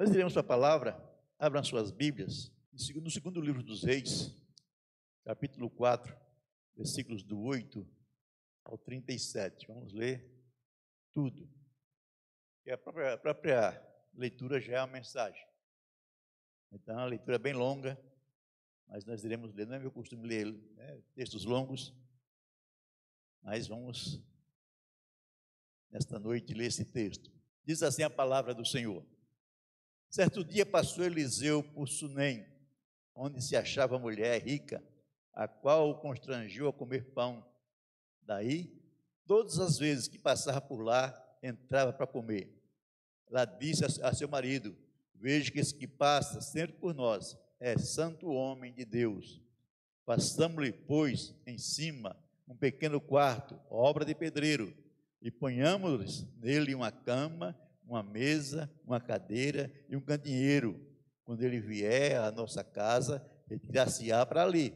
[0.00, 2.50] Nós iremos para a palavra, abram suas Bíblias,
[3.02, 4.34] no segundo livro dos Reis,
[5.26, 6.16] capítulo 4,
[6.74, 7.86] versículos do 8
[8.64, 9.66] ao 37.
[9.66, 10.26] Vamos ler
[11.12, 11.46] tudo.
[12.64, 15.46] E a própria, a própria leitura já é uma mensagem.
[16.72, 18.02] Então, a leitura é bem longa,
[18.88, 19.66] mas nós iremos ler.
[19.66, 20.46] Não é meu costume ler
[20.76, 21.94] né, textos longos,
[23.42, 24.18] mas vamos,
[25.90, 27.30] nesta noite, ler esse texto.
[27.66, 29.04] Diz assim a palavra do Senhor.
[30.10, 32.44] Certo dia passou Eliseu por Sunem,
[33.14, 34.82] onde se achava mulher rica,
[35.32, 37.46] a qual o constrangiu a comer pão.
[38.22, 38.76] Daí,
[39.24, 42.52] todas as vezes que passava por lá, entrava para comer.
[43.30, 44.76] Ela disse a seu marido:
[45.14, 49.40] Veja que esse que passa sempre por nós é santo homem de Deus.
[50.04, 52.16] Façamos-lhe, pois, em cima
[52.48, 54.76] um pequeno quarto, obra de pedreiro,
[55.22, 57.56] e ponhamos nele uma cama,
[57.90, 60.80] uma mesa, uma cadeira e um candeeiro.
[61.24, 64.72] Quando ele vier à nossa casa, retirar-se-á para ali.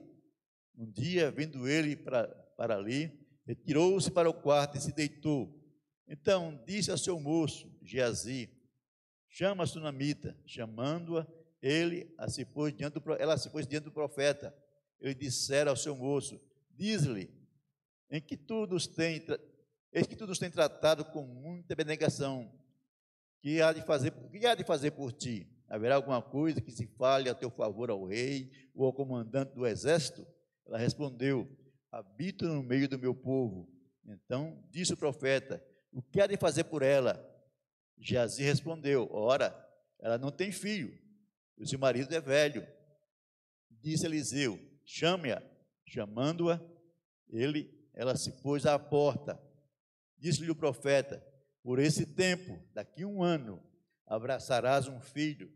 [0.77, 3.13] Um dia, vindo ele para, para ali,
[3.47, 5.63] retirou-se para o quarto e se deitou.
[6.09, 8.51] Então disse ao seu moço, Geazi,
[9.29, 11.27] chama a sunamita, chamando-a,
[11.63, 14.55] ele a se pôs diante do, ela se pôs diante do profeta.
[15.01, 16.41] Ele dissera ao seu moço,
[16.71, 17.31] diz-lhe,
[18.11, 19.25] em que todos têm,
[19.93, 22.53] eis que todos têm tratado com muita benegação,
[23.45, 25.47] que há de fazer, que há de fazer por ti?
[25.69, 29.67] Haverá alguma coisa que se fale a teu favor ao rei ou ao comandante do
[29.67, 30.27] exército?
[30.67, 31.47] Ela respondeu,
[31.93, 33.71] habito no meio do meu povo.
[34.07, 37.23] Então disse o profeta, o que há de fazer por ela?
[37.99, 39.55] Geazi respondeu: Ora,
[40.01, 40.99] ela não tem filho,
[41.59, 42.67] o seu marido é velho.
[43.71, 45.43] Disse Eliseu: Chame-a.
[45.87, 46.59] Chamando-a,
[47.29, 49.39] ele, ela se pôs à porta.
[50.19, 51.23] Disse-lhe o profeta:
[51.65, 53.59] Por esse tempo, daqui um ano,
[54.07, 55.51] abraçarás um filho.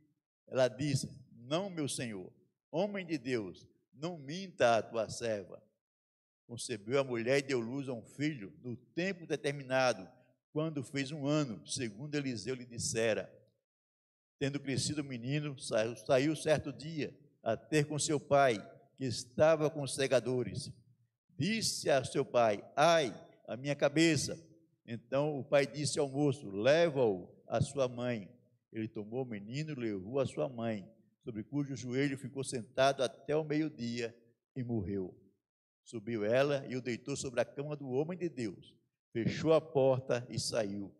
[0.46, 2.32] Ela disse: Não, meu senhor,
[2.72, 5.62] homem de Deus, não minta a tua serva.
[6.46, 10.08] Concebeu a mulher e deu luz a um filho no tempo determinado
[10.50, 13.30] quando fez um ano, segundo Eliseu lhe dissera.
[14.38, 18.66] Tendo crescido o menino, saiu, saiu certo dia a ter com seu pai,
[18.96, 20.72] que estava com os segadores.
[21.36, 23.14] Disse a seu pai: Ai,
[23.46, 24.47] a minha cabeça.
[24.88, 28.28] Então o pai disse ao moço: Leva-o à sua mãe.
[28.72, 30.90] Ele tomou o menino e levou à sua mãe,
[31.22, 34.12] sobre cujo joelho ficou sentado até o meio-dia
[34.56, 35.14] e morreu.
[35.84, 38.76] Subiu ela e o deitou sobre a cama do homem de Deus
[39.12, 40.94] fechou a porta e saiu.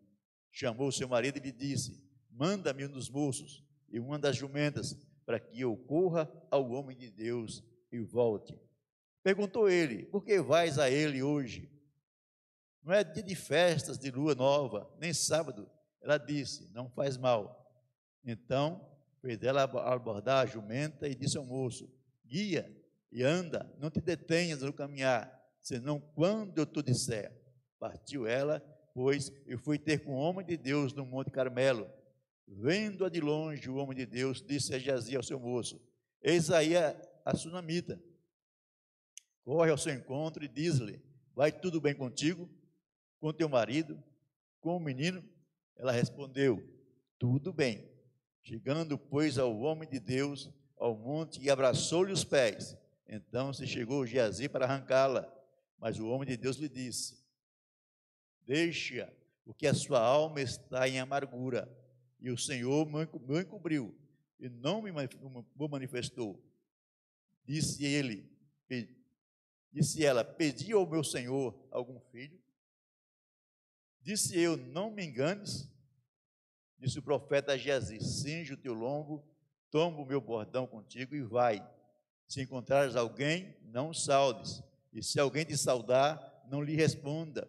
[0.51, 4.95] Chamou seu marido e lhe disse: Manda-me um dos moços e uma das jumentas,
[5.25, 8.59] para que eu corra ao homem de Deus e volte.
[9.23, 11.69] Perguntou ele: Por que vais a ele hoje?
[12.83, 15.69] Não é dia de festas de lua nova, nem sábado.
[16.01, 17.59] Ela disse: Não faz mal.
[18.23, 18.87] Então
[19.21, 21.91] fez dela abordar a jumenta e disse ao moço:
[22.25, 22.75] Guia
[23.11, 25.31] e anda, não te detenhas no caminhar,
[25.61, 27.35] senão quando eu te disser.
[27.79, 28.59] Partiu ela,
[28.93, 31.89] pois, e foi ter com o homem de Deus no Monte Carmelo.
[32.47, 35.81] Vendo-a de longe, o homem de Deus disse a Jazia ao seu moço:
[36.21, 36.95] Eis aí a,
[37.25, 38.01] a sunamita.
[39.43, 41.01] Corre ao seu encontro e diz-lhe:
[41.35, 42.49] Vai tudo bem contigo?
[43.19, 44.01] Com teu marido?
[44.61, 45.23] Com o menino?
[45.75, 46.63] Ela respondeu:
[47.17, 47.87] Tudo bem.
[48.41, 52.77] Chegando, pois, ao homem de Deus, ao monte, e abraçou-lhe os pés.
[53.07, 55.31] Então se chegou Geazi para arrancá-la.
[55.77, 57.19] Mas o homem de Deus lhe disse:
[58.45, 59.11] Deixa,
[59.45, 61.69] porque a sua alma está em amargura.
[62.19, 63.03] E o Senhor me
[63.41, 63.95] encobriu
[64.39, 64.91] e não me
[65.69, 66.41] manifestou.
[67.45, 68.29] Disse ele,
[69.71, 72.39] disse ela: Pedi ao meu Senhor algum filho?
[74.09, 75.69] Disse eu: Não me enganes.
[76.79, 79.23] Disse o profeta Geazi: Cinge o teu lombo,
[79.69, 81.63] toma o meu bordão contigo e vai.
[82.27, 84.63] Se encontrares alguém, não saudes.
[84.91, 87.47] E se alguém te saudar, não lhe responda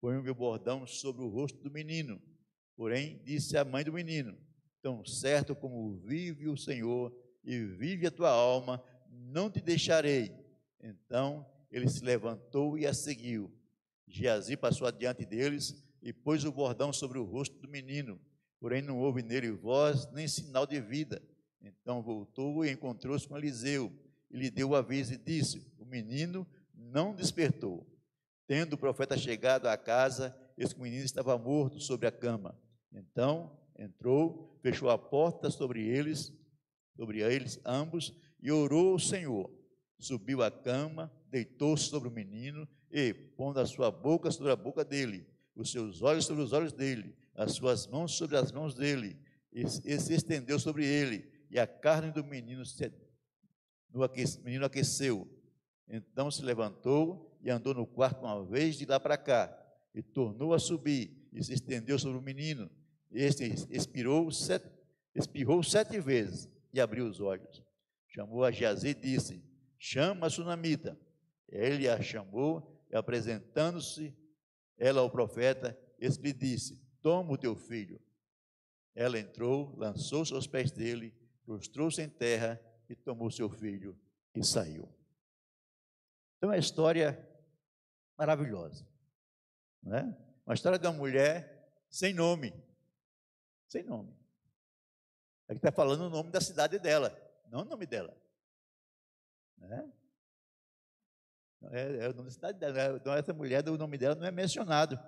[0.00, 2.18] Põe o meu bordão sobre o rosto do menino.
[2.74, 4.34] Porém, disse a mãe do menino:
[4.80, 7.14] Tão certo como vive o Senhor
[7.44, 10.34] e vive a tua alma, não te deixarei.
[10.82, 13.52] Então ele se levantou e a seguiu.
[14.06, 18.20] Geazi passou adiante deles e pôs o bordão sobre o rosto do menino.
[18.60, 21.22] Porém, não houve nele voz nem sinal de vida.
[21.60, 23.92] Então voltou e encontrou-se com Eliseu.
[24.30, 27.86] E lhe deu o aviso e disse: O menino não despertou.
[28.46, 32.58] Tendo o profeta chegado à casa, esse menino estava morto sobre a cama.
[32.92, 36.32] Então entrou, fechou a porta sobre eles,
[36.96, 39.50] sobre eles ambos, e orou ao Senhor.
[39.98, 44.84] Subiu à cama, deitou-se sobre o menino e, pondo a sua boca sobre a boca
[44.84, 45.26] dele,
[45.58, 49.18] os seus olhos sobre os olhos dele, as suas mãos sobre as mãos dele,
[49.52, 52.92] e se estendeu sobre ele, e a carne do menino, se,
[53.92, 55.28] no aquece, menino aqueceu.
[55.88, 59.52] Então se levantou e andou no quarto uma vez de lá para cá,
[59.92, 62.70] e tornou a subir, e se estendeu sobre o menino.
[63.10, 64.68] Este expirou sete,
[65.14, 67.64] espirrou sete vezes e abriu os olhos.
[68.06, 69.42] Chamou a Geazi e disse:
[69.76, 70.98] Chama a sunamita.
[71.48, 74.14] Ele a chamou apresentando-se
[74.78, 78.00] ela ao profeta, lhe disse: Toma o teu filho.
[78.94, 81.14] Ela entrou, lançou-se aos pés dele,
[81.44, 83.98] prostrou-se em terra e tomou seu filho
[84.34, 84.88] e saiu.
[86.36, 87.28] Então é uma história
[88.16, 88.86] maravilhosa.
[89.82, 90.16] Não é?
[90.46, 92.52] Uma história de uma mulher sem nome.
[93.68, 94.16] Sem nome.
[95.48, 97.16] Aqui está falando o nome da cidade dela,
[97.50, 98.14] não o nome dela.
[99.56, 99.92] Né?
[101.70, 102.72] É, é o nome da cidade dela.
[102.72, 102.96] Né?
[102.96, 104.98] Então, essa mulher, o nome dela não é mencionado.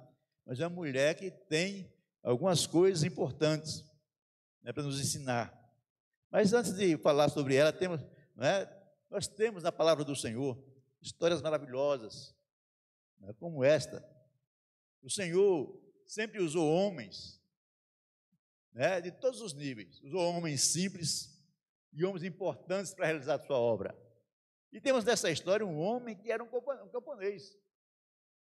[0.44, 1.93] Mas é uma mulher que tem
[2.23, 3.85] algumas coisas importantes
[4.62, 5.56] né, para nos ensinar.
[6.31, 8.00] Mas antes de falar sobre ela, temos,
[8.37, 8.69] né,
[9.11, 10.62] nós temos na palavra do Senhor
[11.00, 12.35] histórias maravilhosas,
[13.19, 14.06] né, como esta.
[15.03, 17.41] O Senhor sempre usou homens
[18.73, 21.38] né, de todos os níveis, usou homens simples
[21.93, 23.96] e homens importantes para realizar a sua obra.
[24.72, 27.58] E temos nessa história um homem que era um camponês,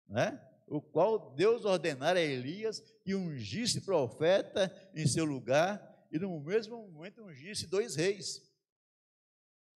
[0.07, 0.41] né?
[0.67, 6.89] o qual Deus ordenara a Elias que ungisse profeta em seu lugar e no mesmo
[6.89, 8.43] momento ungisse dois reis.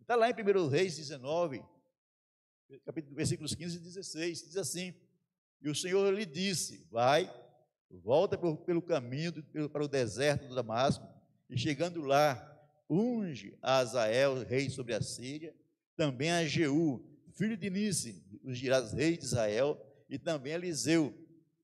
[0.00, 1.62] Está lá em 1 Reis 19,
[2.85, 4.94] capítulo, versículos 15 e 16, diz assim:
[5.61, 7.31] E o Senhor lhe disse: Vai,
[7.90, 9.32] volta pelo caminho
[9.70, 11.06] para o deserto do Damasco,
[11.50, 12.44] e chegando lá,
[12.88, 15.55] unge a Azael, rei sobre a Síria,
[15.99, 17.05] também a Jeú,
[17.35, 21.12] filho de Nisse, os dirás reis de Israel, e também a Eliseu,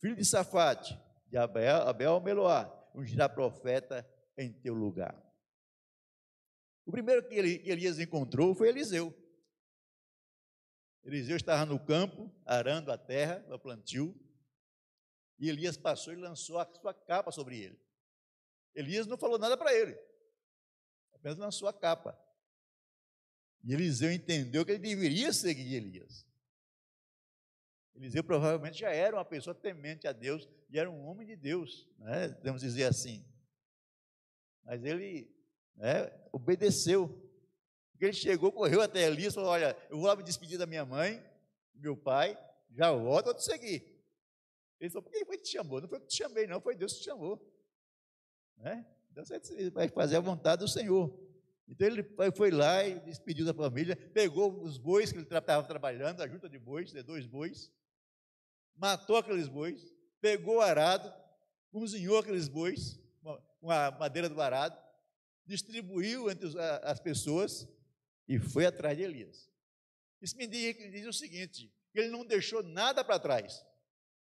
[0.00, 4.04] filho de Safate, de Abel, Abel Meloá, ungirá profeta
[4.36, 5.14] em teu lugar.
[6.84, 9.14] O primeiro que Elias encontrou foi Eliseu.
[11.04, 14.20] Eliseu estava no campo, arando a terra, para plantio,
[15.38, 17.81] e Elias passou e lançou a sua capa sobre ele.
[18.75, 19.96] Elias não falou nada para ele,
[21.12, 22.19] apenas lançou a capa.
[23.64, 26.26] E Eliseu entendeu que ele deveria seguir Elias.
[27.94, 31.88] Eliseu provavelmente já era uma pessoa temente a Deus e era um homem de Deus,
[31.99, 32.28] né?
[32.28, 33.25] podemos dizer assim.
[34.64, 35.34] Mas ele
[35.76, 37.08] né, obedeceu.
[37.93, 40.84] Porque ele chegou, correu até Elias e falou: Olha, eu vou me despedir da minha
[40.84, 41.25] mãe,
[41.72, 42.38] do meu pai,
[42.70, 43.94] já volto, vou te seguir.
[44.81, 45.81] Ele falou: Por que foi que te chamou?
[45.81, 47.40] Não foi que te chamei, não, foi Deus que te chamou.
[48.56, 48.84] Né?
[49.10, 51.23] Então você vai fazer a vontade do Senhor.
[51.66, 52.05] Então ele
[52.37, 56.49] foi lá e despediu da família, pegou os bois que ele estava trabalhando, a junta
[56.49, 57.72] de bois, de dois bois,
[58.76, 61.12] matou aqueles bois, pegou o arado,
[61.70, 63.00] cozinhou aqueles bois
[63.61, 64.78] com a madeira do arado,
[65.46, 66.50] distribuiu entre
[66.82, 67.67] as pessoas
[68.28, 69.50] e foi atrás de Elias.
[70.20, 73.64] Isso me diz, diz o seguinte: ele não deixou nada para trás,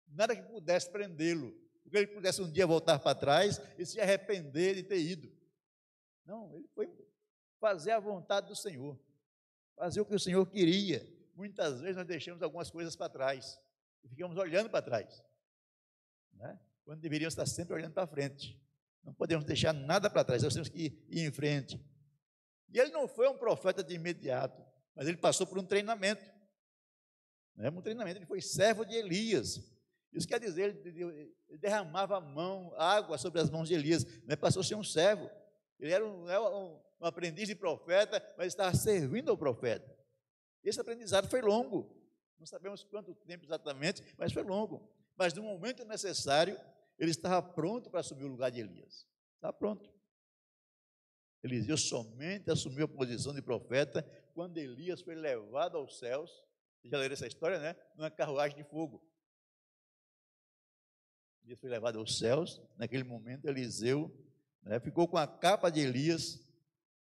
[0.09, 4.75] nada que pudesse prendê-lo, porque ele pudesse um dia voltar para trás e se arrepender
[4.75, 5.33] de ter ido.
[6.25, 6.91] Não, ele foi
[7.61, 8.99] fazer a vontade do Senhor,
[9.77, 11.07] fazer o que o Senhor queria.
[11.35, 13.61] Muitas vezes nós deixamos algumas coisas para trás
[14.03, 15.25] e ficamos olhando para trás,
[16.35, 16.61] né?
[16.85, 18.61] quando deveríamos estar sempre olhando para frente.
[19.03, 21.83] Não podemos deixar nada para trás, nós temos que ir em frente.
[22.71, 26.25] E ele não foi um profeta de imediato, mas ele passou por um treinamento.
[27.55, 27.71] Né?
[27.71, 29.61] Um treinamento, ele foi servo de Elias.
[30.13, 34.37] Isso quer dizer, ele derramava a mão, água sobre as mãos de Elias, né?
[34.37, 35.31] passou a ser um servo.
[35.79, 39.95] Ele era um, um, um aprendiz de profeta, mas estava servindo ao profeta.
[40.63, 41.95] Esse aprendizado foi longo.
[42.39, 44.91] Não sabemos quanto tempo exatamente, mas foi longo.
[45.17, 46.59] Mas no momento necessário,
[46.99, 49.07] ele estava pronto para assumir o lugar de Elias.
[49.37, 49.93] Estava pronto.
[51.43, 54.03] Eliseu somente assumiu a posição de profeta
[54.33, 56.43] quando Elias foi levado aos céus.
[56.83, 57.77] Já leram essa história, né?
[57.97, 59.07] Numa carruagem de fogo.
[61.45, 62.61] Elias foi levado aos céus.
[62.77, 64.11] Naquele momento, Eliseu
[64.65, 66.41] né, ficou com a capa de Elias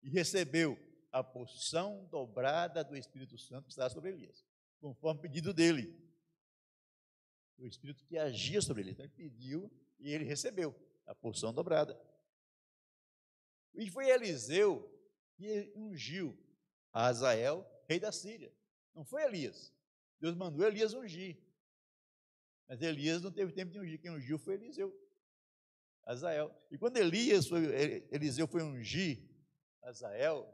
[0.02, 0.78] e recebeu
[1.12, 4.45] a porção dobrada do Espírito Santo que estava sobre Elias,
[4.81, 5.99] conforme o pedido dele.
[7.59, 8.90] O Espírito que agia sobre ele.
[8.92, 10.75] Então ele pediu e ele recebeu
[11.07, 11.99] a porção dobrada.
[13.75, 14.90] E foi Eliseu
[15.37, 16.37] que ungiu
[16.92, 18.52] a Azael, rei da Síria.
[18.95, 19.73] Não foi Elias.
[20.21, 21.38] Deus mandou Elias ungir.
[22.69, 24.00] Mas Elias não teve tempo de ungir.
[24.00, 24.95] Quem ungiu foi Eliseu.
[26.04, 26.54] Azael.
[26.71, 27.64] E quando Elias foi,
[28.11, 29.23] Eliseu foi ungir
[29.82, 30.52] Azael,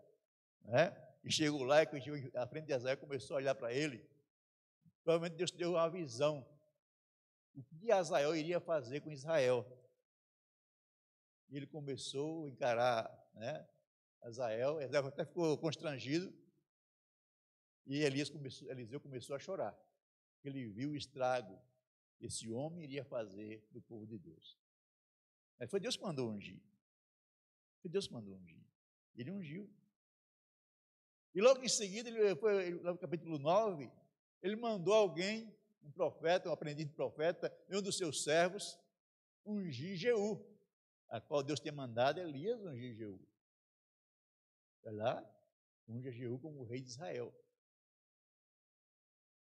[0.62, 0.96] né?
[1.24, 4.06] E chegou lá e chegou à frente de Azael começou a olhar para ele.
[5.02, 6.46] Provavelmente Deus deu uma visão.
[7.54, 9.66] O que Azael iria fazer com Israel?
[11.48, 13.66] E ele começou a encarar né,
[14.22, 16.32] Azael, Azael até ficou constrangido,
[17.86, 19.76] e Elias começou, Eliseu começou a chorar.
[20.44, 21.58] Ele viu o estrago
[22.18, 24.58] que esse homem iria fazer do povo de Deus.
[25.58, 26.60] Mas foi Deus que mandou ungir.
[27.82, 28.62] Foi Deus que mandou ungir.
[29.16, 29.68] Ele ungiu.
[31.34, 33.90] E logo em seguida, ele foi, no capítulo 9,
[34.42, 38.78] ele mandou alguém, um profeta, um aprendiz de profeta, um dos seus servos,
[39.44, 40.44] ungir Jeú,
[41.08, 43.20] a qual Deus tinha mandado Elias ungir Jeú.
[44.82, 45.38] Vai lá,
[45.88, 47.34] unge Jeú como rei de Israel.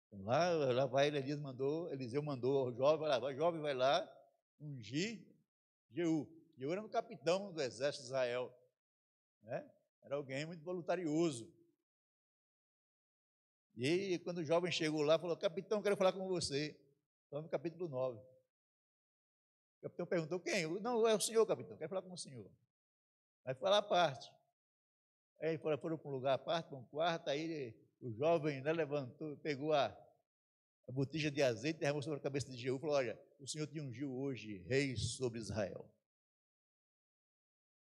[0.07, 3.73] Então, lá, lá vai, Elias mandou, Eliseu mandou, o jovem, vai lá, vai, jovem vai
[3.73, 4.09] lá,
[4.59, 5.26] ungir
[5.89, 6.27] Jeú.
[6.57, 8.53] Jeú era um capitão do exército de Israel.
[9.43, 9.69] Né?
[10.01, 11.51] Era alguém muito voluntarioso.
[13.75, 16.75] E quando o jovem chegou lá, falou: Capitão, quero falar com você.
[17.25, 18.17] Estamos no capítulo 9.
[18.17, 20.65] O capitão perguntou: Quem?
[20.81, 22.49] Não, é o senhor, capitão, quero falar com o senhor.
[23.43, 24.31] Vai falar a parte.
[25.39, 28.73] Aí foram, foram para um lugar à parte, para um quarto, aí o jovem né,
[28.73, 29.89] levantou, pegou a,
[30.87, 33.67] a botija de azeite, derramou sobre a cabeça de Jeú e falou: Olha, o Senhor
[33.67, 35.89] te ungiu hoje rei sobre Israel.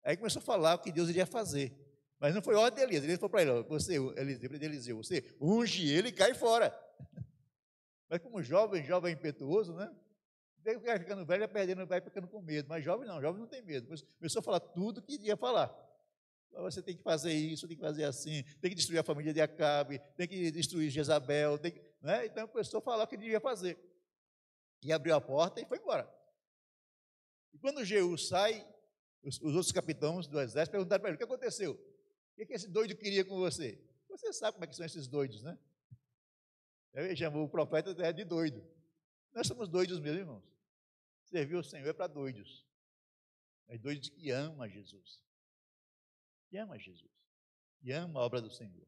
[0.03, 1.73] Aí começou a falar o que Deus iria fazer.
[2.19, 3.03] Mas não foi ordem de Elias.
[3.03, 6.77] Ele falou para ele: Você, Eliseu, você unge ele e cai fora.
[8.09, 9.91] Mas como jovem, jovem impetuoso, né?
[10.63, 12.69] Vai ficando velho, vai perdendo, vai ficando com medo.
[12.69, 13.87] Mas jovem não, jovem não tem medo.
[14.17, 15.75] Começou a falar tudo que iria falar.
[16.51, 19.41] Você tem que fazer isso, tem que fazer assim, tem que destruir a família de
[19.41, 22.25] Acabe, tem que destruir Jezabel, tem que, né?
[22.25, 23.79] Então começou a falar o que devia fazer.
[24.83, 26.13] E abriu a porta e foi embora.
[27.53, 28.67] E quando Jeú sai,
[29.23, 31.71] os, os outros capitães do exército perguntaram para ele: o que aconteceu?
[31.73, 33.81] O que, que esse doido queria com você?
[34.09, 35.57] Você sabe como é que são esses doidos, né?
[36.93, 38.63] Ele chamou o profeta de doido.
[39.33, 40.43] Nós somos doidos mesmo, irmãos.
[41.23, 42.67] Servir o Senhor é para doidos.
[43.67, 45.23] É doidos que ama Jesus.
[46.49, 47.11] Que ama Jesus.
[47.79, 48.87] Que ama a obra do Senhor.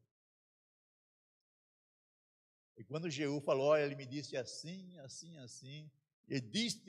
[2.76, 5.90] E quando Jeú falou, olha, ele me disse assim, assim, assim.
[6.28, 6.82] Ele disse,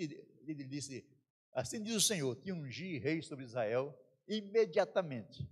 [0.45, 1.05] ele disse
[1.53, 5.47] assim diz o Senhor, te ungi rei sobre Israel, imediatamente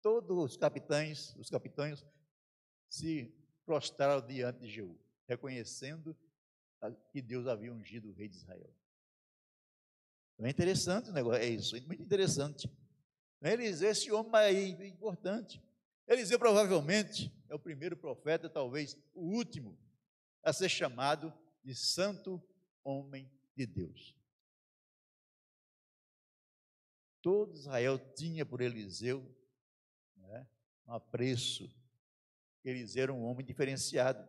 [0.00, 2.06] todos os capitães, os capitães
[2.88, 3.32] se
[3.64, 6.16] prostraram diante de Jeú, reconhecendo
[7.12, 8.70] que Deus havia ungido o rei de Israel.
[10.34, 12.70] Então é interessante o negócio, é isso, é muito interessante.
[13.42, 15.62] Eliseu, esse homem aí é importante.
[16.10, 19.78] Eliseu provavelmente é o primeiro profeta, talvez o último,
[20.42, 22.42] a ser chamado de santo
[22.82, 24.16] homem de Deus.
[27.22, 29.24] Todo Israel tinha por Eliseu
[30.16, 30.48] né,
[30.84, 31.72] um apreço.
[32.64, 34.28] Eliseu era um homem diferenciado.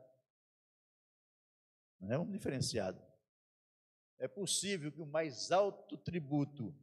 [2.00, 3.02] Não é um diferenciado.
[4.20, 6.76] É possível que o mais alto tributo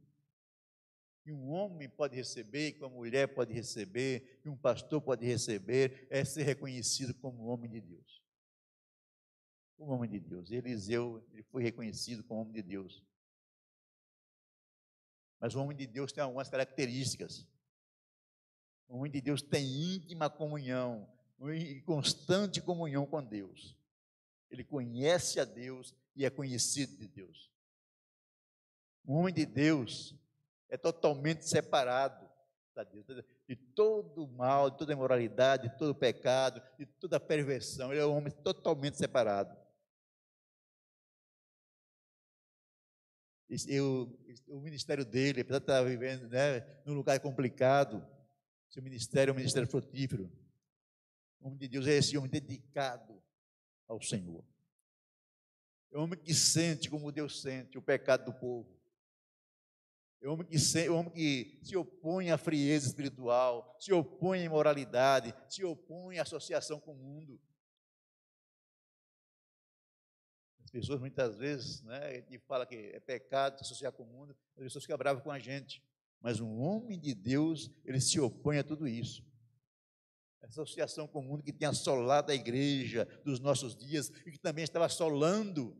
[1.29, 6.07] que um homem pode receber, que uma mulher pode receber, que um pastor pode receber,
[6.09, 8.23] é ser reconhecido como homem de Deus.
[9.77, 10.49] Como homem de Deus.
[10.49, 13.05] Eliseu ele foi reconhecido como homem de Deus.
[15.39, 17.47] Mas o homem de Deus tem algumas características.
[18.87, 21.07] O homem de Deus tem íntima comunhão,
[21.85, 23.77] constante comunhão com Deus.
[24.49, 27.51] Ele conhece a Deus e é conhecido de Deus.
[29.05, 30.18] O homem de Deus
[30.69, 32.29] é totalmente separado
[32.75, 33.05] da Deus,
[33.47, 37.19] de todo o mal, de toda a imoralidade, de todo o pecado, de toda a
[37.19, 37.91] perversão.
[37.91, 39.57] Ele é um homem totalmente separado.
[43.67, 44.15] Eu,
[44.47, 48.05] o ministério dele, apesar de estar vivendo né, num lugar complicado,
[48.69, 50.31] seu ministério é um ministério frutífero.
[51.39, 53.19] O homem de Deus é esse homem dedicado
[53.87, 54.45] ao Senhor.
[55.91, 58.78] É um homem que sente como Deus sente o pecado do povo.
[60.21, 65.33] É homem que, se, homem que se opõe à frieza espiritual, se opõe à imoralidade,
[65.47, 67.39] se opõe à associação com o mundo.
[70.61, 74.37] As pessoas muitas vezes, né, e fala que é pecado se associar com o mundo,
[74.57, 75.81] as pessoas ficam bravas com a gente.
[76.21, 79.25] Mas um homem de Deus, ele se opõe a tudo isso.
[80.41, 84.39] Essa associação com o mundo que tem assolado a igreja dos nossos dias e que
[84.39, 85.75] também estava assolando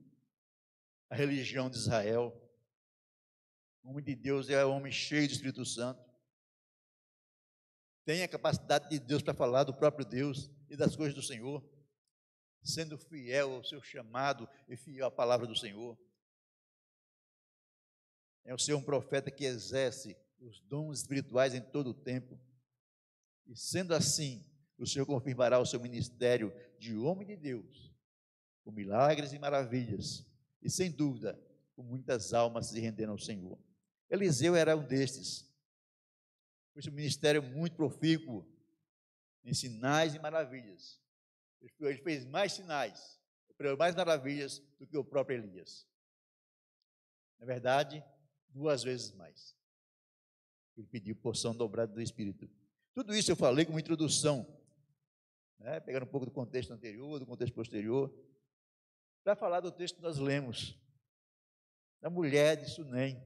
[1.09, 2.33] a religião de Israel.
[3.83, 6.03] O homem de Deus é um homem cheio do Espírito Santo.
[8.05, 11.63] Tem a capacidade de Deus para falar do próprio Deus e das coisas do Senhor,
[12.63, 15.97] sendo fiel ao seu chamado e fiel à palavra do Senhor.
[18.43, 22.39] É o ser um profeta que exerce os dons espirituais em todo o tempo.
[23.45, 24.45] E sendo assim,
[24.77, 27.93] o Senhor confirmará o seu ministério de homem de Deus,
[28.63, 30.25] com milagres e maravilhas,
[30.61, 31.39] e sem dúvida,
[31.75, 33.57] com muitas almas se rendendo ao Senhor.
[34.09, 35.47] Eliseu era um destes.
[36.73, 38.45] Foi um ministério muito profícuo
[39.43, 40.99] em sinais e maravilhas.
[41.61, 43.19] Ele fez mais sinais,
[43.77, 45.87] mais maravilhas do que o próprio Elias.
[47.37, 48.03] Na verdade,
[48.49, 49.55] duas vezes mais.
[50.77, 52.49] Ele pediu porção dobrada do Espírito.
[52.93, 54.47] Tudo isso eu falei como introdução,
[55.59, 55.79] né?
[55.79, 58.13] pegando um pouco do contexto anterior, do contexto posterior,
[59.23, 60.77] para falar do texto que nós lemos,
[62.01, 63.21] da mulher de Sunem,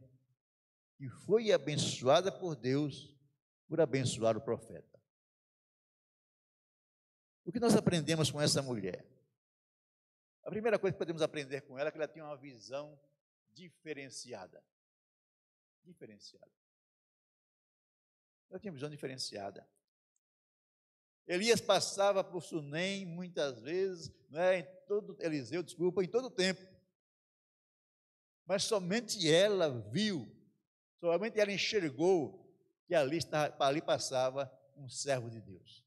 [1.04, 3.14] que foi abençoada por Deus
[3.68, 4.98] por abençoar o profeta.
[7.44, 9.06] O que nós aprendemos com essa mulher?
[10.46, 12.98] A primeira coisa que podemos aprender com ela é que ela tinha uma visão
[13.52, 14.64] diferenciada.
[15.84, 16.50] Diferenciada.
[18.50, 19.68] Ela tinha uma visão diferenciada.
[21.28, 26.32] Elias passava por Sunem muitas vezes, não é, em todo Eliseu, desculpa, em todo o
[26.32, 26.66] tempo.
[28.46, 30.34] Mas somente ela viu,
[31.12, 32.50] somente ela enxergou
[32.88, 33.20] que ali,
[33.60, 35.84] ali passava um servo de Deus.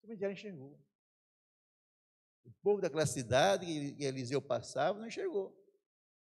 [0.00, 0.76] Somente ela enxergou.
[2.44, 5.56] O povo daquela cidade que Eliseu passava não enxergou.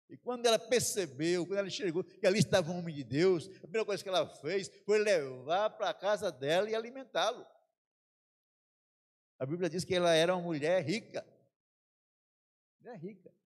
[0.09, 3.61] E quando ela percebeu, quando ela enxergou que ali estava um homem de Deus, a
[3.61, 7.47] primeira coisa que ela fez foi levar para a casa dela e alimentá-lo.
[9.39, 11.27] A Bíblia diz que ela era uma mulher rica.
[12.81, 13.37] Mulher rica.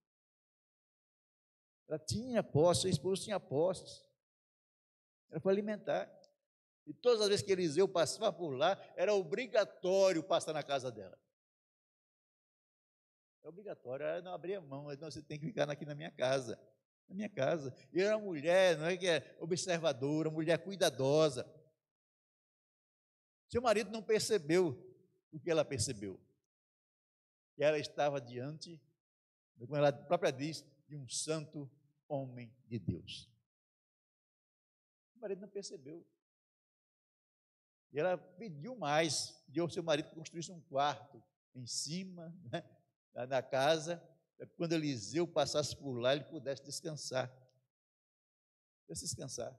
[1.91, 4.01] Ela tinha posses, seu esposo tinha posses.
[5.29, 6.09] Ela foi alimentar.
[6.87, 11.19] E todas as vezes que Eliseu passava por lá, era obrigatório passar na casa dela.
[13.43, 16.57] É obrigatório, ela não abria mão, não, você tem que ficar aqui na minha casa.
[17.09, 17.75] Na minha casa.
[17.91, 21.45] E era uma mulher, não é que é observadora, mulher cuidadosa.
[23.49, 24.81] Seu marido não percebeu
[25.29, 26.17] o que ela percebeu.
[27.57, 28.81] Que ela estava diante,
[29.59, 31.69] como ela própria diz, de um santo
[32.11, 33.29] homem de Deus.
[35.15, 36.05] O marido não percebeu.
[37.91, 41.21] E ela pediu mais, pediu ao seu marido que construísse um quarto
[41.53, 42.63] em cima, né?
[43.27, 44.01] na casa,
[44.55, 47.29] quando Eliseu passasse por lá, ele pudesse descansar.
[48.85, 49.57] Pudesse descansar.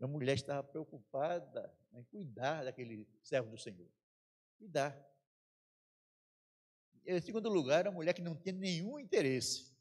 [0.00, 3.88] A mulher estava preocupada em cuidar daquele servo do Senhor.
[4.58, 4.94] Cuidar.
[7.04, 9.75] Em segundo lugar, uma mulher que não tinha nenhum interesse.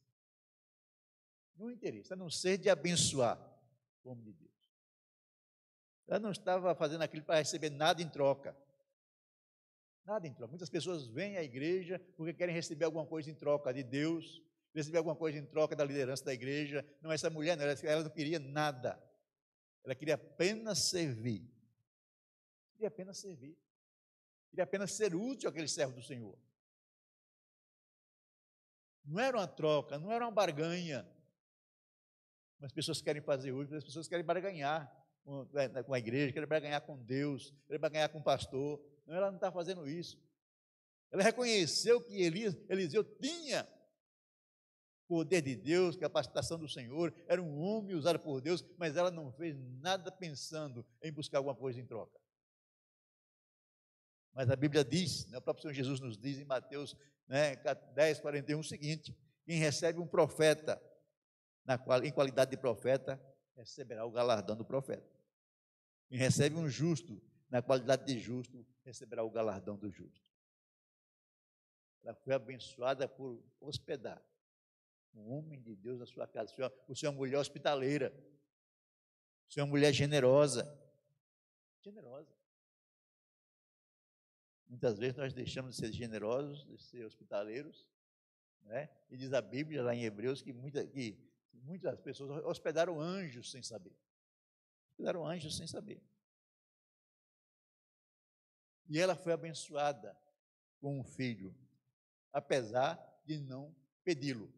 [1.56, 3.40] Nenhum interesse, a não ser de abençoar
[4.04, 4.52] o homem de Deus.
[6.08, 8.56] Ela não estava fazendo aquilo para receber nada em troca.
[10.06, 10.52] Nada em troca.
[10.52, 15.00] Muitas pessoas vêm à igreja porque querem receber alguma coisa em troca de Deus, receber
[15.00, 16.86] alguma coisa em troca da liderança da igreja.
[17.02, 19.02] Não, essa mulher não, ela não queria nada.
[19.84, 21.50] Ela queria apenas servir.
[22.74, 23.58] Queria apenas servir.
[24.50, 26.38] Queria apenas ser útil àquele servo do Senhor.
[29.04, 31.08] Não era uma troca, não era uma barganha.
[32.62, 34.92] As pessoas querem fazer útil, as pessoas querem barganhar
[35.24, 38.82] com a igreja, querem barganhar com Deus, querem barganhar com o pastor.
[39.06, 40.20] Não, ela não está fazendo isso.
[41.12, 43.68] Ela reconheceu que Eliseu tinha
[45.08, 49.32] poder de Deus, capacitação do Senhor, era um homem usado por Deus, mas ela não
[49.34, 52.20] fez nada pensando em buscar alguma coisa em troca.
[54.34, 56.96] Mas a Bíblia diz, né, o próprio Senhor Jesus nos diz em Mateus
[57.28, 57.56] né,
[57.94, 59.16] 10, 41 o seguinte:
[59.46, 60.82] quem recebe um profeta,
[61.66, 63.20] na qual, em qualidade de profeta,
[63.56, 65.10] receberá o galardão do profeta.
[66.08, 70.32] Quem recebe um justo, na qualidade de justo, receberá o galardão do justo.
[72.04, 74.24] Ela foi abençoada por hospedar
[75.16, 76.54] um homem de Deus na sua casa.
[76.88, 78.14] O senhor é uma mulher hospitaleira.
[79.48, 80.64] O senhor é uma mulher generosa.
[81.82, 82.36] Generosa.
[84.68, 87.88] Muitas vezes nós deixamos de ser generosos, de ser hospitaleiros,
[88.64, 88.90] né?
[89.10, 91.18] e diz a Bíblia lá em Hebreus que, muita, que
[91.64, 93.96] muitas pessoas hospedaram anjos sem saber.
[94.92, 96.02] Hospedaram anjos sem saber.
[98.88, 100.18] E ela foi abençoada
[100.80, 101.56] com um filho,
[102.32, 104.54] apesar de não pedi-lo.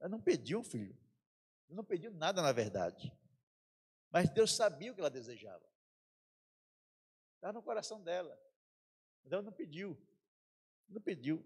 [0.00, 0.96] Ela não pediu um filho.
[1.68, 3.12] Ela não pediu nada, na verdade.
[4.10, 5.64] Mas Deus sabia o que ela desejava.
[7.36, 8.38] Estava no coração dela.
[9.22, 9.96] Mas ela não pediu.
[10.88, 11.44] Não pediu.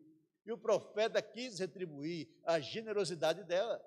[0.49, 3.79] E o profeta quis retribuir a generosidade dela.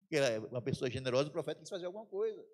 [0.00, 2.44] Porque ela é uma pessoa generosa, o profeta quis fazer alguma coisa.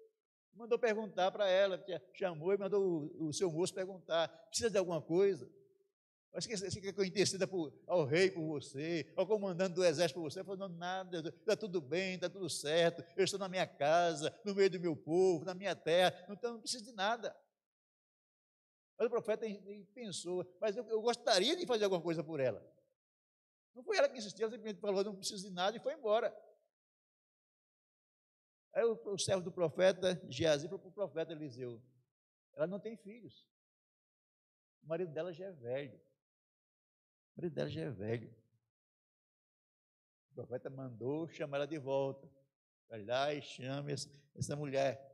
[0.52, 1.82] Mandou perguntar para ela,
[2.12, 5.50] chamou e mandou o, seu moço perguntar: precisa de alguma coisa?
[6.30, 10.20] Mas você quer que eu interceda por, ao rei por você, ao comandante do exército
[10.20, 10.42] por você?
[10.42, 14.68] Não, nada, está tudo bem, está tudo certo, eu estou na minha casa, no meio
[14.68, 17.34] do meu povo, na minha terra, então não preciso de nada.
[18.98, 19.46] Mas o profeta
[19.94, 22.62] pensou, mas eu, eu gostaria de fazer alguma coisa por ela.
[23.74, 26.34] Não foi ela que insistiu, ela simplesmente falou: não preciso de nada e foi embora.
[28.72, 31.82] Aí o, o servo do profeta, Geazi, falou para o profeta Eliseu:
[32.54, 33.48] ela não tem filhos.
[34.82, 35.96] O marido dela já é velho.
[35.96, 38.34] O marido dela já é velho.
[40.30, 42.30] O profeta mandou chamar ela de volta.
[42.88, 43.92] Vai lá e chame
[44.34, 45.06] essa mulher.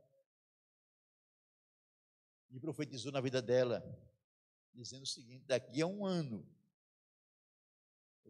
[2.49, 3.83] E profetizou na vida dela,
[4.73, 6.47] dizendo o seguinte: daqui a um ano,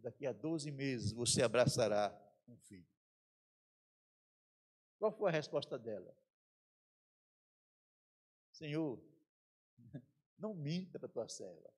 [0.02, 2.16] daqui a 12 meses, você abraçará
[2.48, 2.88] um filho.
[4.98, 6.16] Qual foi a resposta dela?
[8.52, 9.00] Senhor,
[10.38, 11.72] não minta para tua serva.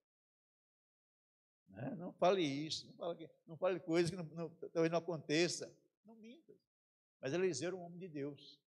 [1.67, 1.95] Né?
[1.95, 5.71] Não fale isso, não fale, não fale coisas que não, não, talvez não aconteça.
[6.05, 6.53] Não minta.
[7.19, 8.59] Mas Eliseu era um homem de Deus.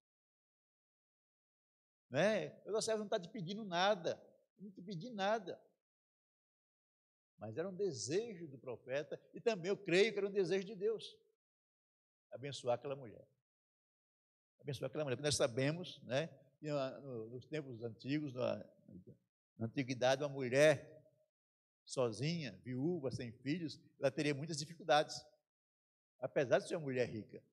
[2.09, 2.61] Né?
[2.65, 4.21] O servo não está te pedindo nada,
[4.59, 5.59] não te pedi nada.
[7.37, 10.75] Mas era um desejo do profeta, e também eu creio que era um desejo de
[10.75, 11.17] Deus
[12.31, 13.27] abençoar aquela mulher.
[14.59, 15.15] Abençoar aquela mulher.
[15.15, 16.27] Porque nós sabemos, né,
[16.59, 16.67] que
[17.29, 18.65] nos tempos antigos, na,
[19.57, 21.03] na antiguidade, uma mulher
[21.85, 25.23] sozinha, viúva, sem filhos, ela teria muitas dificuldades.
[26.19, 27.43] Apesar de ser uma mulher rica,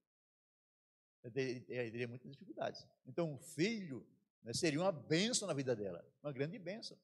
[1.23, 2.87] ela teria muitas dificuldades.
[3.07, 4.07] Então, um filho
[4.43, 6.97] né, seria uma bênção na vida dela, uma grande bênção.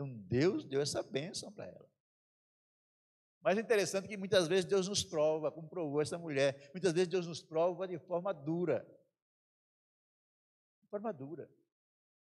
[0.00, 1.86] Então, Deus deu essa bênção para ela.
[3.42, 7.06] Mas é interessante que muitas vezes Deus nos prova, como provou essa mulher, muitas vezes
[7.06, 8.80] Deus nos prova de forma dura.
[10.80, 11.50] De forma dura.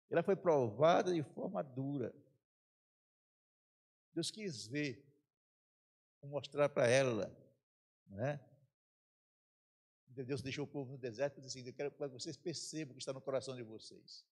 [0.09, 2.15] Ela foi provada de forma dura.
[4.15, 5.07] Deus quis ver,
[6.23, 7.31] mostrar para ela,
[8.07, 8.41] né?
[10.07, 12.95] Deus deixou o povo no deserto e disse assim, eu quero que vocês percebam o
[12.95, 14.27] que está no coração de vocês.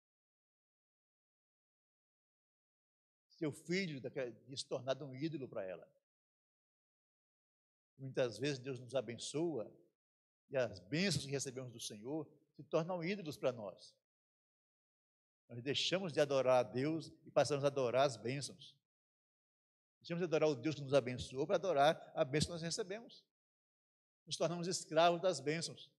[3.37, 4.01] Seu filho
[4.57, 5.87] se tornar um ídolo para ela.
[7.99, 9.71] Muitas vezes Deus nos abençoa
[10.51, 13.95] e as bênçãos que recebemos do Senhor se tornam ídolos para nós.
[15.49, 18.75] Nós deixamos de adorar a Deus e passamos a adorar as bênçãos.
[20.01, 23.25] Deixamos de adorar o Deus que nos abençoou para adorar a bênção que nós recebemos.
[24.27, 25.91] Nos tornamos escravos das bênçãos.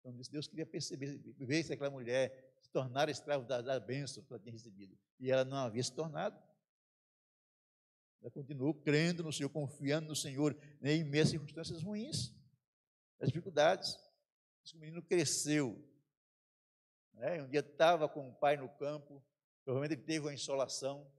[0.00, 4.40] Então, Deus queria perceber, ver se aquela mulher tornar escravo da, da bênção que ela
[4.40, 4.96] tinha recebido.
[5.18, 6.40] E ela não havia se tornado.
[8.20, 12.34] Ela continuou crendo no Senhor, confiando no Senhor né, em meio a circunstâncias ruins,
[13.18, 13.98] as dificuldades.
[14.64, 15.82] Esse menino cresceu.
[17.14, 17.42] Né?
[17.42, 19.22] Um dia estava com o pai no campo,
[19.64, 21.10] provavelmente ele teve uma insolação,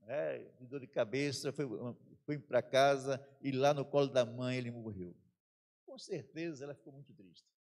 [0.00, 0.38] né?
[0.58, 1.66] de dor de cabeça, foi,
[2.24, 5.16] foi para casa e lá no colo da mãe ele morreu.
[5.84, 7.55] Com certeza ela ficou muito triste.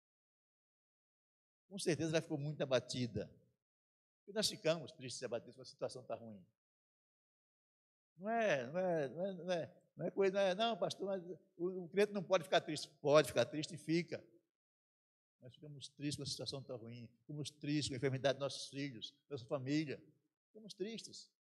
[1.73, 3.27] Com certeza ela ficou muito abatida.
[4.27, 6.39] E nós ficamos tristes e abatidos, porque a situação está ruim.
[8.15, 11.19] Não é, não é, não é, não é, não é coisa, não, é, não pastor,
[11.57, 12.87] o, o crente não pode ficar triste.
[13.01, 14.23] Pode ficar triste e fica.
[15.41, 18.67] Nós ficamos tristes com a situação tão ruim, ficamos tristes com a enfermidade dos nossos
[18.67, 19.99] filhos, da nossa família.
[20.49, 21.31] Ficamos tristes.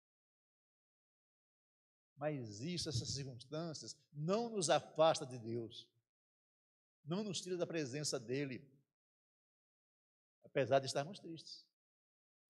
[2.17, 5.87] Mas isso, essas circunstâncias, não nos afasta de Deus.
[7.05, 8.72] Não nos tira da presença dEle.
[10.53, 11.67] Apesar de estarmos tristes.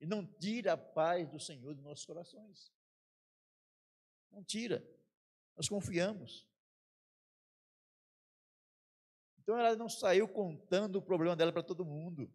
[0.01, 2.71] E não tira a paz do Senhor de nossos corações.
[4.31, 4.85] Não tira.
[5.57, 6.47] Nós confiamos.
[9.39, 12.31] Então ela não saiu contando o problema dela para todo mundo.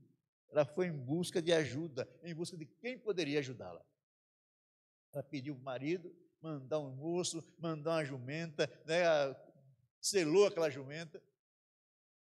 [0.49, 3.86] Ela foi em busca de ajuda, em busca de quem poderia ajudá-la.
[5.13, 9.03] Ela pediu o marido mandar um moço, mandar uma jumenta, né,
[9.99, 11.21] selou aquela jumenta,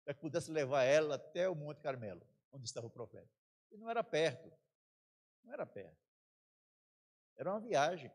[0.05, 3.31] para que pudesse levar ela até o Monte Carmelo, onde estava o profeta.
[3.71, 4.53] E não era perto,
[5.45, 6.07] não era perto.
[7.37, 8.11] Era uma viagem.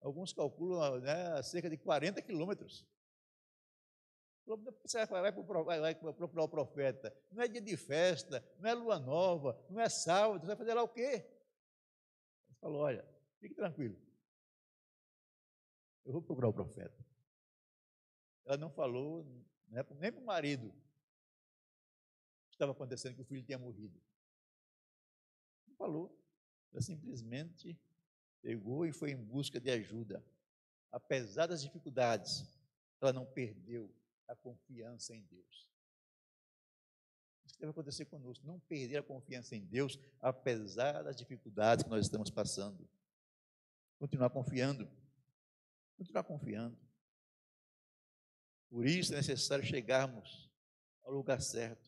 [0.00, 2.86] Alguns calculam né, cerca de 40 quilômetros.
[4.84, 7.14] Você vai, procurar o profeta.
[7.30, 10.40] Não é dia de festa, não é lua nova, não é sábado.
[10.40, 11.26] Você vai fazer lá o quê?
[12.48, 13.06] Ele falou: olha,
[13.40, 14.00] fique tranquilo.
[16.06, 16.96] Eu vou procurar o profeta.
[18.46, 19.24] Ela não falou
[19.68, 20.72] né, nem para o marido
[22.58, 24.00] estava acontecendo que o filho tinha morrido.
[25.66, 26.14] Não falou.
[26.72, 27.78] Ela simplesmente
[28.42, 30.24] pegou e foi em busca de ajuda.
[30.90, 32.44] Apesar das dificuldades,
[33.00, 33.94] ela não perdeu
[34.26, 35.68] a confiança em Deus.
[37.46, 42.04] Isso deve acontecer conosco, não perder a confiança em Deus, apesar das dificuldades que nós
[42.04, 42.88] estamos passando.
[43.98, 44.88] Continuar confiando.
[45.96, 46.78] Continuar confiando.
[48.68, 50.50] Por isso é necessário chegarmos
[51.02, 51.87] ao lugar certo.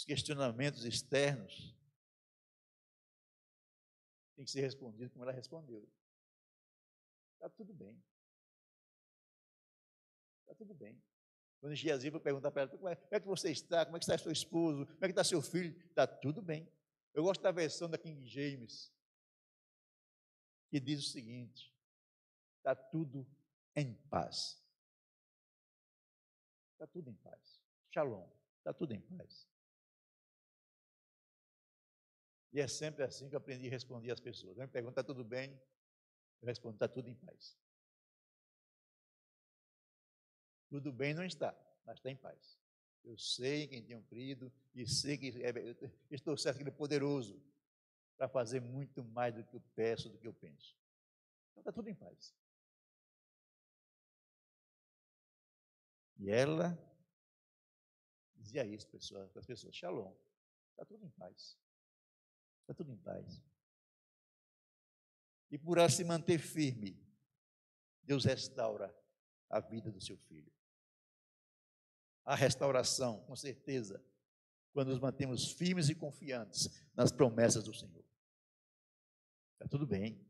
[0.00, 1.76] Os questionamentos externos
[4.34, 5.86] tem que ser respondido como ela respondeu.
[7.34, 8.02] Está tudo bem.
[10.56, 10.98] tudo bem.
[11.60, 13.84] Quando Geazi foi perguntar para ela, como é, como é que você está?
[13.84, 14.86] Como é que está seu esposo?
[14.86, 15.78] Como é que está seu filho?
[15.88, 16.66] Está tudo bem.
[17.12, 18.90] Eu gosto da versão da King James,
[20.70, 21.76] que diz o seguinte:
[22.56, 23.30] está tudo
[23.76, 24.64] em paz.
[26.72, 27.62] Está tudo em paz.
[27.90, 28.26] Shalom.
[28.60, 29.49] Está tudo em paz.
[32.52, 34.56] E é sempre assim que eu aprendi a responder às pessoas.
[34.56, 35.50] Me pergunta, está tudo bem?
[36.40, 37.56] Eu respondo, está tudo em paz.
[40.68, 42.58] Tudo bem não está, mas está em paz.
[43.04, 45.52] Eu sei quem tenho crido e sei que é,
[46.10, 47.40] estou certo que Ele é poderoso
[48.16, 50.76] para fazer muito mais do que eu peço, do que eu penso.
[51.50, 52.34] Então está tudo em paz.
[56.18, 56.78] E ela
[58.36, 60.14] dizia isso para as pessoas: Shalom,
[60.72, 61.58] está tudo em paz.
[62.70, 63.42] Está tudo em paz.
[65.50, 67.04] E por se manter firme,
[68.00, 68.96] Deus restaura
[69.48, 70.52] a vida do seu filho.
[72.24, 74.00] A restauração, com certeza,
[74.72, 78.04] quando nos mantemos firmes e confiantes nas promessas do Senhor.
[79.54, 80.24] Está tudo bem,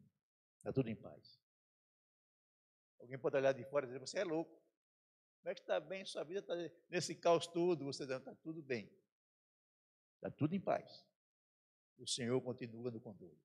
[0.56, 1.38] está tudo em paz.
[2.98, 4.58] Alguém pode olhar de fora e dizer: Você é louco.
[5.42, 6.40] Como é que está bem sua vida?
[6.40, 6.54] Está
[6.88, 7.84] nesse caos todo.
[7.84, 8.90] Você está tudo bem.
[10.16, 11.09] Está tudo em paz.
[12.00, 13.38] O Senhor continua no controle.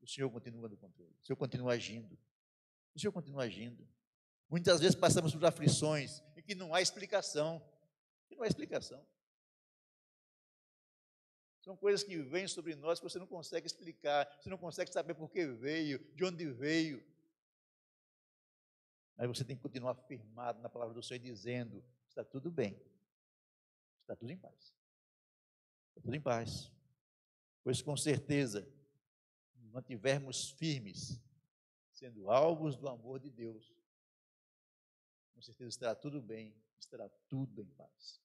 [0.00, 1.12] O Senhor continua no controle.
[1.20, 2.16] O Senhor continua agindo.
[2.94, 3.86] O Senhor continua agindo.
[4.48, 7.60] Muitas vezes passamos por aflições em que não há explicação.
[8.28, 9.04] Que não há explicação.
[11.62, 15.14] São coisas que vêm sobre nós que você não consegue explicar, você não consegue saber
[15.14, 17.02] por que veio, de onde veio.
[19.16, 22.78] Mas você tem que continuar firmado na palavra do Senhor, dizendo: está tudo bem,
[24.02, 24.74] está tudo em paz.
[25.88, 26.73] Está tudo em paz.
[27.64, 28.70] Pois com certeza,
[29.72, 31.18] mantivermos firmes,
[31.90, 33.74] sendo alvos do amor de Deus,
[35.34, 38.22] com certeza estará tudo bem, estará tudo em paz.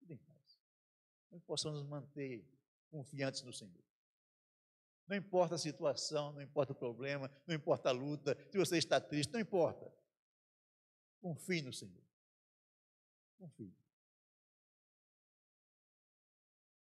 [0.00, 0.58] Tudo em paz.
[1.30, 2.44] Não possamos nos manter
[2.90, 3.84] confiantes no Senhor.
[5.06, 9.00] Não importa a situação, não importa o problema, não importa a luta, se você está
[9.00, 9.90] triste, não importa.
[11.20, 12.02] Confie no Senhor.
[13.38, 13.72] Confie.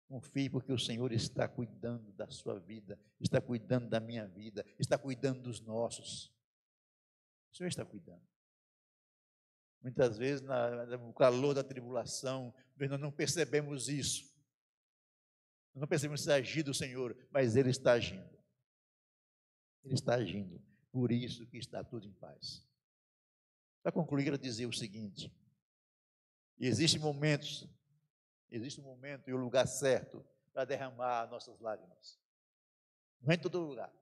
[0.08, 4.96] Confie, porque o Senhor está cuidando da sua vida, está cuidando da minha vida, está
[4.96, 6.32] cuidando dos nossos.
[7.52, 8.24] O Senhor está cuidando.
[9.82, 14.24] Muitas vezes, no calor da tribulação, nós não percebemos isso.
[15.74, 18.36] Nós não percebemos esse agir do Senhor, mas Ele está agindo.
[19.84, 20.60] Ele está agindo.
[20.90, 22.66] Por isso que está tudo em paz.
[23.82, 25.32] Para concluir, quero dizer o seguinte:
[26.58, 27.68] existem momentos
[28.50, 32.18] Existe um momento e um lugar certo para derramar nossas lágrimas.
[33.20, 33.92] Não é em todo lugar.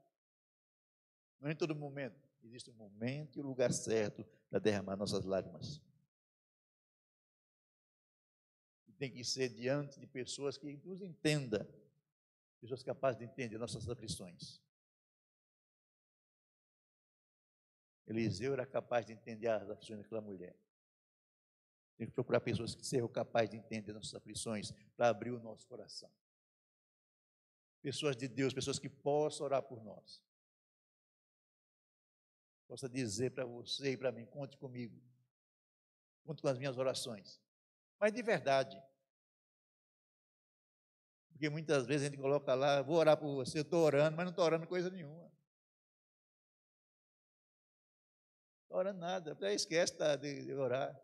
[1.40, 2.22] Não é em todo momento.
[2.42, 5.80] Existe um momento e um lugar certo para derramar nossas lágrimas.
[8.86, 11.66] E tem que ser diante de pessoas que nos entendam,
[12.60, 14.62] pessoas capazes de entender nossas aflições.
[18.06, 20.54] Eliseu era capaz de entender as aflições daquela mulher.
[21.96, 25.66] Tem que procurar pessoas que sejam capazes de entender nossas aflições para abrir o nosso
[25.66, 26.10] coração.
[27.80, 30.22] Pessoas de Deus, pessoas que possam orar por nós.
[32.66, 35.00] Possa dizer para você e para mim: conte comigo.
[36.24, 37.40] Conte com as minhas orações.
[38.00, 38.82] Mas de verdade.
[41.28, 44.30] Porque muitas vezes a gente coloca lá, vou orar por você, estou orando, mas não
[44.30, 45.30] estou orando coisa nenhuma.
[48.62, 51.03] Estou orando nada, até esquece de orar.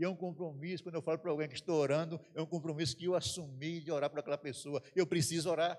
[0.00, 2.96] E é um compromisso, quando eu falo para alguém que estou orando, é um compromisso
[2.96, 4.82] que eu assumi de orar por aquela pessoa.
[4.96, 5.78] Eu preciso orar.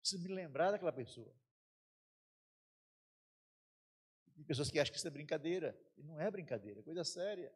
[0.00, 1.32] Preciso me lembrar daquela pessoa.
[4.34, 5.80] Tem pessoas que acham que isso é brincadeira.
[5.96, 7.54] E não é brincadeira, é coisa séria.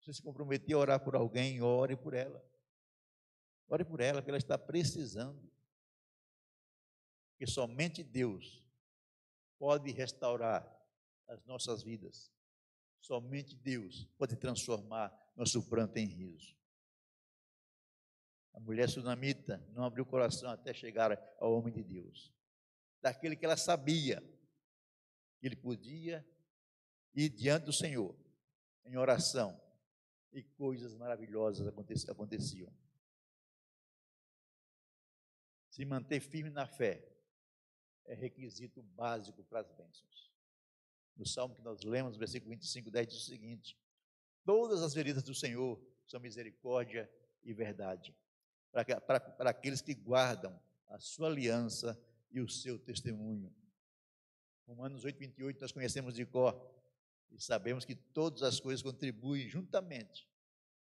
[0.00, 2.42] Você se comprometer a orar por alguém, ore por ela.
[3.68, 5.52] Ore por ela, porque ela está precisando.
[7.32, 8.64] Porque somente Deus
[9.58, 10.66] pode restaurar
[11.28, 12.32] as nossas vidas.
[13.00, 16.54] Somente Deus pode transformar nosso pranto em riso.
[18.52, 22.32] A mulher sunamita não abriu o coração até chegar ao homem de Deus.
[23.00, 24.20] Daquele que ela sabia
[25.38, 26.26] que ele podia
[27.14, 28.14] ir diante do Senhor
[28.84, 29.58] em oração
[30.32, 32.72] e coisas maravilhosas aconteciam.
[35.70, 37.02] Se manter firme na fé
[38.04, 40.29] é requisito básico para as bênçãos
[41.20, 43.78] no salmo que nós lemos, versículo 25, 10, diz o seguinte:
[44.42, 47.08] Todas as veredas do Senhor são misericórdia
[47.44, 48.16] e verdade,
[48.72, 53.54] para, para, para aqueles que guardam a sua aliança e o seu testemunho.
[54.66, 56.68] Romanos 8, 28, nós conhecemos de cor.
[57.30, 60.28] E sabemos que todas as coisas contribuem juntamente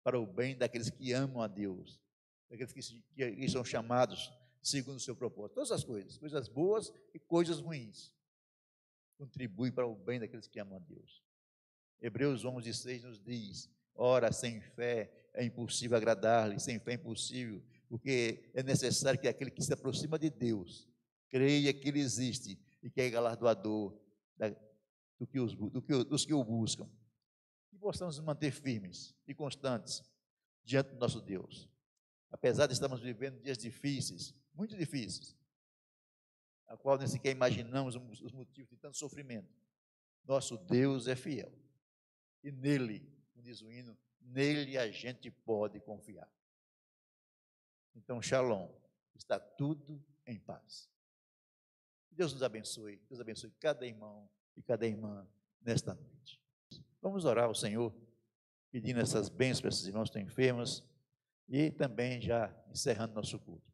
[0.03, 2.01] para o bem daqueles que amam a Deus,
[2.49, 5.55] daqueles que, que são chamados segundo o seu propósito.
[5.55, 8.13] Todas as coisas, coisas boas e coisas ruins,
[9.23, 11.23] contribuem para o bem daqueles que amam a Deus.
[12.01, 17.63] Hebreus 11, 6 nos diz: Ora, sem fé é impossível agradar-lhe, sem fé é impossível,
[17.89, 20.89] porque é necessário que aquele que se aproxima de Deus
[21.29, 23.97] creia que Ele existe e que é galardoador
[25.21, 26.91] do que os, do que, dos que o buscam.
[27.73, 30.03] E possamos nos manter firmes e constantes
[30.65, 31.71] diante do nosso Deus.
[32.29, 35.37] Apesar de estarmos vivendo dias difíceis, muito difíceis,
[36.73, 39.55] a qual nem sequer imaginamos os motivos de tanto sofrimento,
[40.25, 41.53] nosso Deus é fiel.
[42.43, 46.33] E nele, como diz o hino, nele a gente pode confiar.
[47.95, 48.71] Então, Shalom,
[49.15, 50.89] está tudo em paz.
[52.11, 55.29] Deus nos abençoe, Deus abençoe cada irmão e cada irmã
[55.61, 56.41] nesta noite.
[57.03, 57.95] Vamos orar ao Senhor,
[58.71, 60.83] pedindo essas bênçãos para esses irmãos que estão enfermos
[61.47, 63.72] e também já encerrando nosso culto.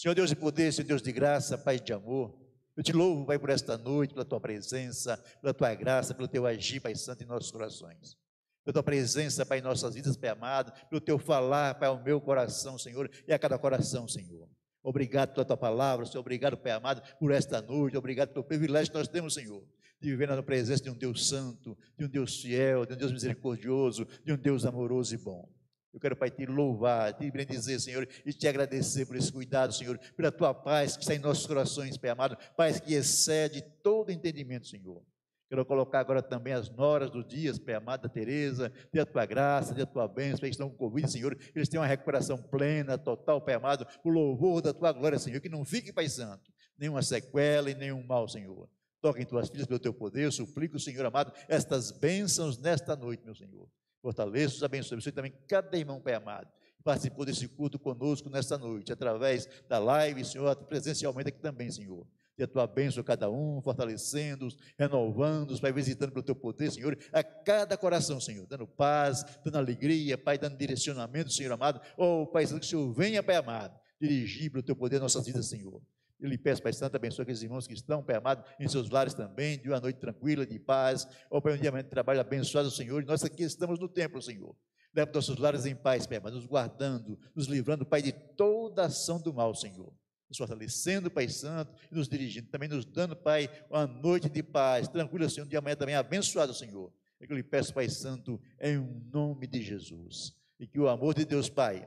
[0.00, 2.34] Senhor Deus de poder, Senhor Deus de graça, Pai de amor,
[2.74, 6.46] eu te louvo, Pai, por esta noite, pela tua presença, pela tua graça, pelo teu
[6.46, 8.16] agir, Pai Santo, em nossos corações.
[8.64, 12.18] Pela tua presença, Pai, em nossas vidas, Pai amado, pelo teu falar, Pai, ao meu
[12.18, 14.48] coração, Senhor, e a cada coração, Senhor.
[14.82, 16.20] Obrigado pela tua palavra, Senhor.
[16.20, 17.94] Obrigado, Pai amado, por esta noite.
[17.94, 19.62] Obrigado pelo privilégio que nós temos, Senhor,
[20.00, 23.12] de viver na presença de um Deus santo, de um Deus fiel, de um Deus
[23.12, 25.46] misericordioso, de um Deus amoroso e bom.
[25.92, 29.98] Eu quero, Pai, te louvar, te bendizer, Senhor, e te agradecer por esse cuidado, Senhor,
[30.16, 34.68] pela tua paz que está em nossos corações, Pai amado, paz que excede todo entendimento,
[34.68, 35.02] Senhor.
[35.48, 39.74] Quero colocar agora também as noras dos dias, Pai amada Tereza, dê a tua graça,
[39.74, 43.40] dê a tua bênção, Pai, estão com Covid, Senhor, eles tenham uma recuperação plena, total,
[43.40, 47.68] Pai amado, o louvor da tua glória, Senhor, que não fique, Pai Santo, nenhuma sequela
[47.68, 48.70] e nenhum mal, Senhor.
[49.00, 53.24] Toque em tuas filhas pelo teu poder, eu suplico, Senhor amado, estas bênçãos nesta noite,
[53.24, 53.68] meu Senhor.
[54.00, 56.48] Fortaleça, os abençoe, abençoe também cada irmão, Pai amado,
[56.82, 62.06] participou desse culto conosco nesta noite, através da live, Senhor, presencialmente aqui também, Senhor
[62.40, 66.98] e a tua bênção a cada um, fortalecendo-os, renovando-os, Pai, visitando pelo teu poder, Senhor,
[67.12, 71.80] a cada coração, Senhor, dando paz, dando alegria, Pai, dando direcionamento, Senhor amado.
[71.98, 75.82] Oh, Pai, que o Senhor venha, Pai amado, dirigir pelo teu poder nossas vidas, Senhor.
[76.20, 79.14] Eu lhe peço, Pai Santo, abençoe aqueles irmãos que estão, Pai amado, em seus lares
[79.14, 81.06] também, de uma noite tranquila, de paz.
[81.30, 84.54] Oh, Pai, um dia de trabalho abençoado, Senhor, e nós aqui estamos no templo, Senhor.
[84.94, 89.20] Leva nossos lares em paz, Pai, amado, nos guardando, nos livrando, Pai, de toda ação
[89.20, 89.92] do mal, Senhor
[90.30, 94.86] nos fortalecendo, Pai Santo, e nos dirigindo, também nos dando, Pai, uma noite de paz,
[94.86, 96.92] tranquila, Senhor, um dia amanhã também abençoado, Senhor.
[97.20, 98.78] É que eu lhe peço, Pai Santo, em
[99.12, 100.32] nome de Jesus.
[100.58, 101.86] E que o amor de Deus, Pai,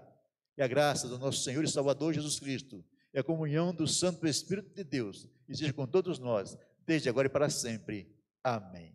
[0.57, 2.83] e a graça do nosso Senhor e Salvador Jesus Cristo,
[3.13, 7.29] e a comunhão do Santo Espírito de Deus, esteja com todos nós, desde agora e
[7.29, 8.11] para sempre.
[8.43, 8.93] Amém.